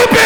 jetzt 0.00 0.23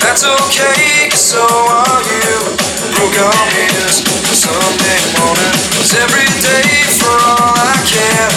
that's 0.00 0.24
okay, 0.24 1.08
cause 1.10 1.36
so 1.36 1.42
are 1.44 2.02
you. 2.02 2.56
Broke 2.96 3.18
on 3.20 3.48
ears, 3.60 4.02
Sunday 4.32 5.00
morning 5.18 5.56
is 5.80 5.92
every 5.94 6.28
day 6.40 6.68
for 6.96 7.12
all 7.12 7.56
I 7.56 7.76
care. 7.84 8.30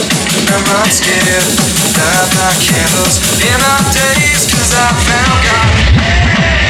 I'm 0.51 0.63
not 0.65 0.89
scared, 0.91 1.47
light 1.95 2.29
my 2.35 2.51
candles 2.59 3.15
in 3.39 3.59
our 3.59 3.83
days, 3.93 4.49
cause 4.49 4.71
I 4.75 4.87
found 5.07 5.37
God. 5.45 6.68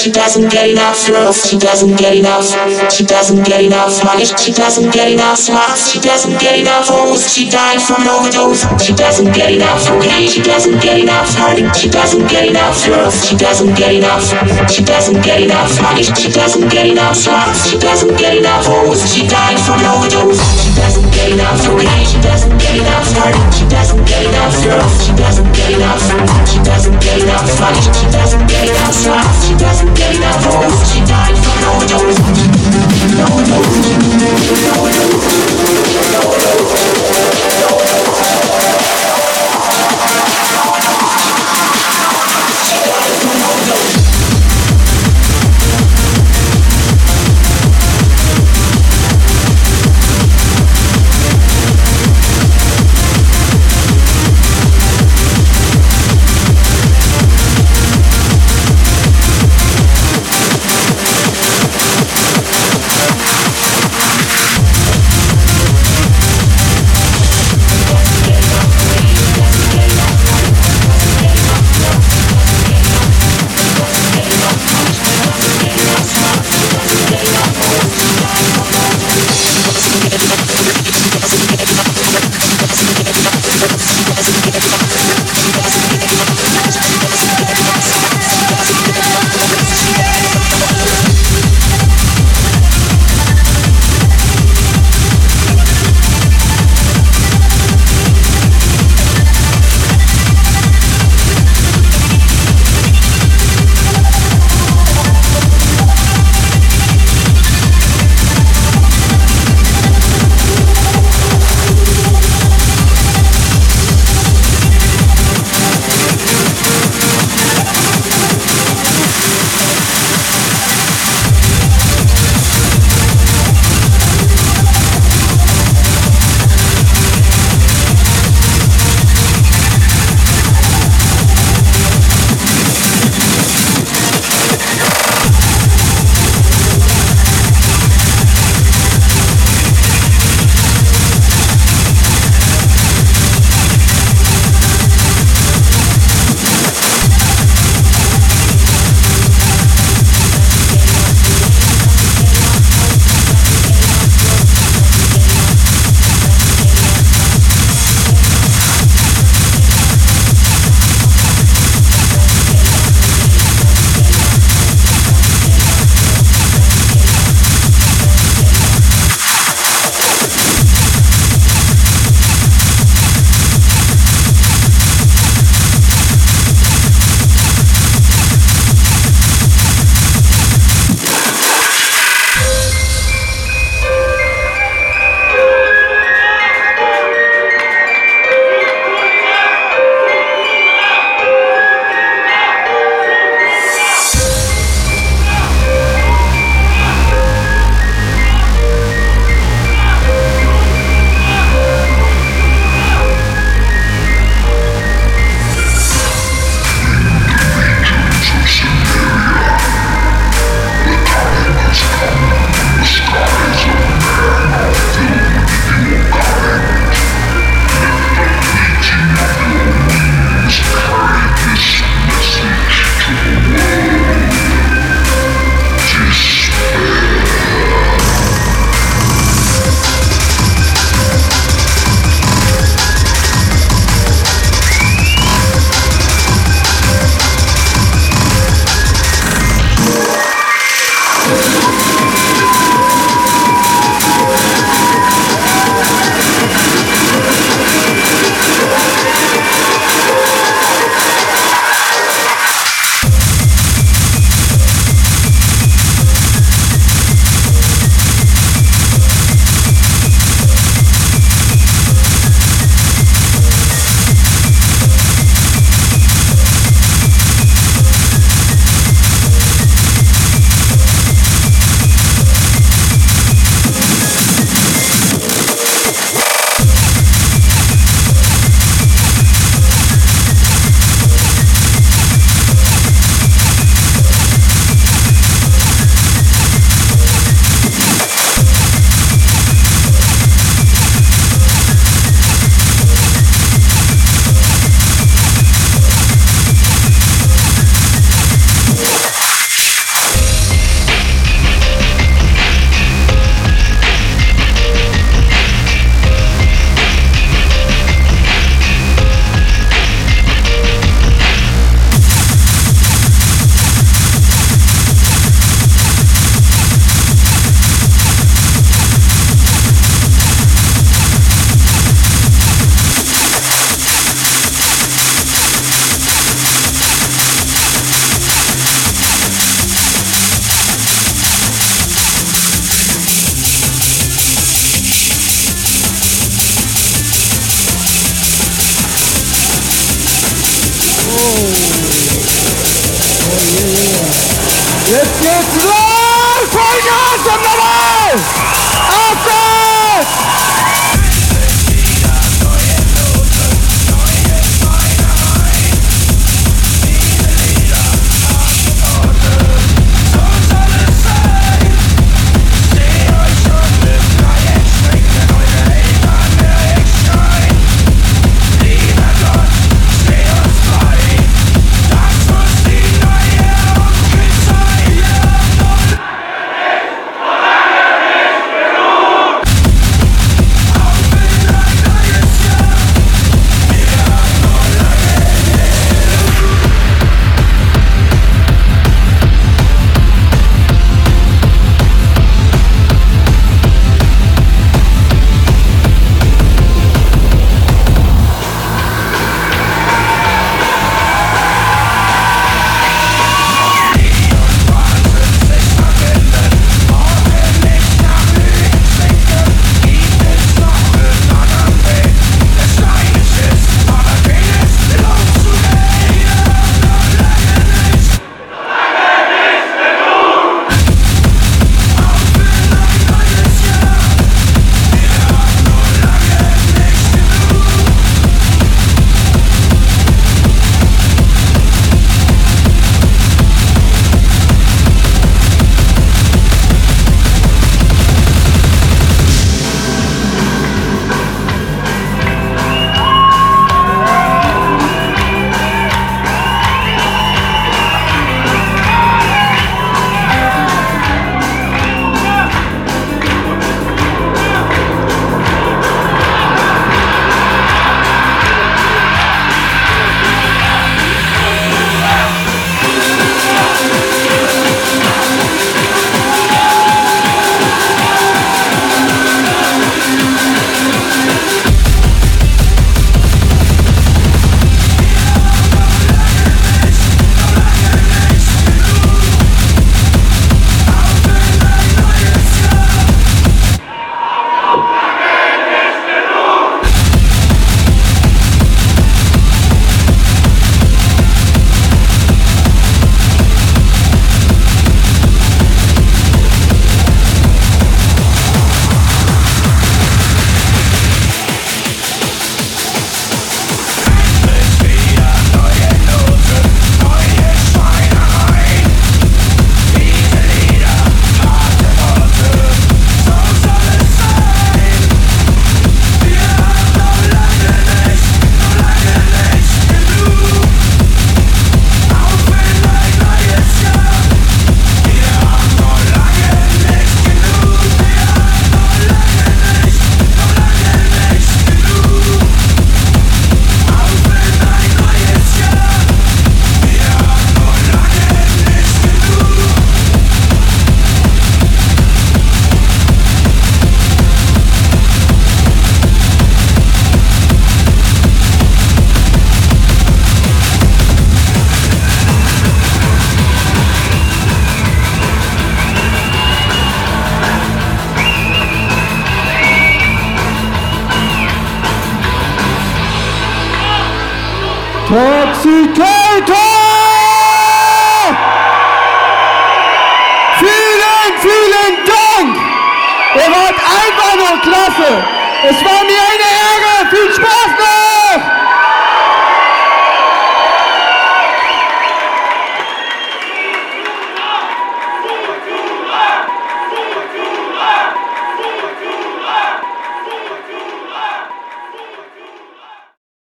She 0.00 0.10
doesn't 0.10 0.48
get 0.48 0.70
enough 0.70 0.96
love 1.10 1.36
she 1.36 1.58
doesn't 1.58 1.94
get 1.96 2.16
enough 2.16 2.48
she 2.90 3.04
doesn't 3.04 3.44
get 3.44 3.60
enough 3.62 4.02
money 4.02 4.24
she 4.24 4.50
doesn't 4.50 4.90
get 4.94 5.12
enough 5.12 5.36
smiles 5.36 5.92
she 5.92 6.00
doesn't 6.00 6.40
get 6.40 6.58
enough 6.58 6.88
hoes 6.88 7.30
she 7.30 7.50
died 7.50 7.82
from 7.82 8.00
an 8.00 8.08
overdose 8.08 8.64
she 8.82 8.94
doesn't 8.94 9.30
get 9.32 9.52
enough 9.52 9.90
okay 9.90 10.26
she 10.26 10.40
doesn't 10.40 10.80
get 10.80 10.98
enough 10.98 11.28
honey 11.36 11.68
she 11.74 11.90
doesn't 11.90 12.26
get 12.28 12.48
enough 12.48 12.88
love 12.88 13.12
she 13.12 13.36
doesn't 13.36 13.74
get 13.76 13.92
enough 13.92 14.24
she 14.70 14.82
doesn't 14.82 15.20
get 15.20 15.42
enough 15.42 15.82
money 15.82 16.02
she 16.02 16.32
doesn't 16.32 16.68
get 16.72 16.86
enough 16.86 17.16
smiles 17.16 17.68
she 17.68 17.76
doesn't 17.78 18.16
get 18.16 18.38
enough 18.38 18.64
hoes 18.64 19.04
she 19.12 19.28
died 19.28 19.60
from 19.60 19.80
an 19.80 19.86
overdose 19.86 20.69
doesn't 20.80 21.12
get 21.12 21.32
enough 21.32 21.60
okay 21.68 22.04
she 22.08 22.18
doesn't 22.24 22.56
get 22.58 22.74
enough 22.80 23.04
honey 23.12 23.44
she 23.52 23.68
doesn't 23.68 24.02
get 24.08 24.24
enough 24.24 24.56
love 24.64 24.88
she 25.04 25.12
doesn't 25.12 25.52
get 25.52 25.70
enough 25.76 26.00
she 26.48 26.58
doesn't 26.64 26.98
get 27.04 27.20
enough 27.22 27.60
money 27.60 27.80
she 28.00 28.08
doesn't 28.08 28.46
get 28.48 28.68
enough 28.68 28.94
smiles 28.94 29.36
she 29.46 29.54
doesn't 29.60 29.92
get 29.94 30.16
enough 30.16 30.40
hoes 30.48 30.76
she 30.88 31.00
died 31.04 31.36
from 31.36 31.60
overdose 31.76 32.20